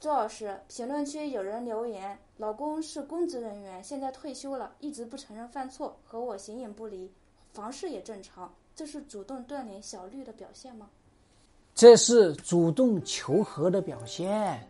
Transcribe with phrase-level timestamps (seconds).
[0.00, 7.10] 周老师，评论区有人留言：老公是公职人员，现在退休了，一直不承认犯错，和我形影不离，
[7.52, 10.88] 房事也正常，这是主动锻炼小绿的表现吗？
[11.74, 14.64] 这是主动求和的表现，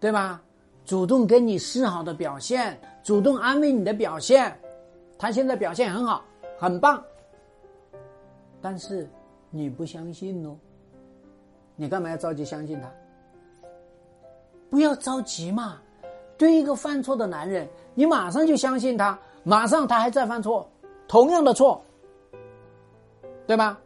[0.00, 0.42] 对吧？
[0.86, 4.58] 主动跟你示好的表现，主动安慰你的表现。
[5.18, 6.24] 他现在表现很好，
[6.58, 7.04] 很棒，
[8.62, 9.06] 但是
[9.50, 10.56] 你不相信哦。
[11.76, 12.90] 你干嘛要着急相信他？
[14.70, 15.78] 不要着急嘛！
[16.38, 20.66] 对一个犯错的男人，你马上就相信他，马上他还在犯错，
[21.06, 21.84] 同样的错，
[23.46, 23.78] 对吧？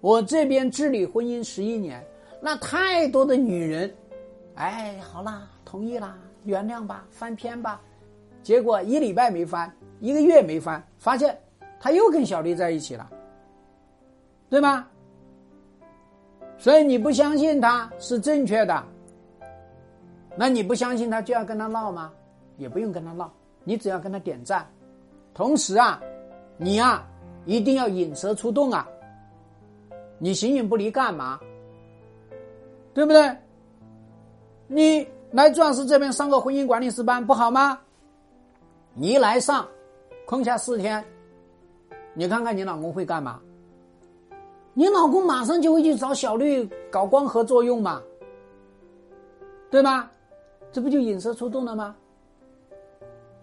[0.00, 2.04] 我这边治理婚姻十一年，
[2.42, 3.94] 那太多的女人，
[4.54, 7.80] 哎，好啦，同意啦，原谅吧，翻篇吧，
[8.42, 11.36] 结果一礼拜没翻，一个月没翻，发现
[11.80, 13.08] 他又跟小丽在一起了，
[14.50, 14.86] 对吗？
[16.58, 18.84] 所以你不相信他是正确的。
[20.40, 22.12] 那你不相信他就要跟他闹吗？
[22.58, 23.28] 也不用跟他闹，
[23.64, 24.64] 你只要跟他点赞。
[25.34, 26.00] 同时啊，
[26.56, 27.04] 你啊
[27.44, 28.86] 一定要引蛇出洞啊！
[30.18, 31.40] 你形影不离干嘛？
[32.94, 33.36] 对不对？
[34.68, 37.80] 你来钻石这边上个婚姻管理师班不好吗？
[38.94, 39.66] 你一来上，
[40.24, 41.04] 空下四天，
[42.14, 43.40] 你看看你老公会干嘛？
[44.72, 48.00] 你老公马上就会去找小绿搞光合作用嘛，
[49.68, 50.08] 对吗？
[50.70, 51.96] 这不就引蛇出洞了吗？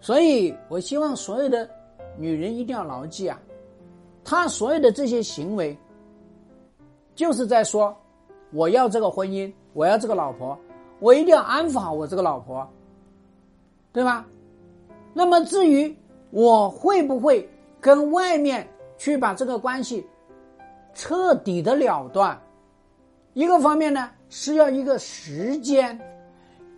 [0.00, 1.68] 所以我希望所有的
[2.16, 3.40] 女人一定要牢记啊，
[4.22, 5.76] 她所有的这些行为，
[7.14, 7.96] 就是在说，
[8.52, 10.56] 我要这个婚姻，我要这个老婆，
[11.00, 12.68] 我一定要安抚好我这个老婆，
[13.92, 14.26] 对吧？
[15.12, 15.94] 那么至于
[16.30, 17.48] 我会不会
[17.80, 18.68] 跟外面
[18.98, 20.06] 去把这个关系
[20.94, 22.40] 彻底的了断，
[23.32, 25.98] 一个方面呢是要一个时间。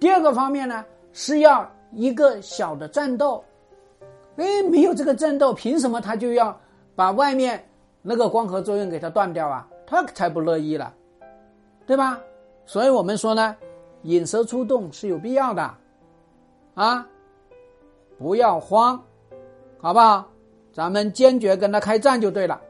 [0.01, 3.43] 第二个方面呢，是要一个小的战斗，
[4.37, 6.59] 哎，没有这个战斗，凭什么他就要
[6.95, 7.65] 把外面
[8.03, 9.67] 那个光合作用给它断掉啊？
[9.87, 10.95] 他才不乐意了，
[11.87, 12.21] 对吧？
[12.67, 13.57] 所以我们说呢，
[14.03, 15.75] 引蛇出洞是有必要的，
[16.75, 17.07] 啊，
[18.19, 19.03] 不要慌，
[19.81, 20.29] 好不好？
[20.73, 22.61] 咱们坚决跟他开战就对了。